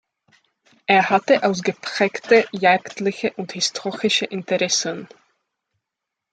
Er 0.87 1.11
hatte 1.11 1.43
ausgeprägte 1.43 2.47
jagdliche 2.51 3.33
und 3.33 3.51
historische 3.51 4.25
Interessen. 4.25 5.07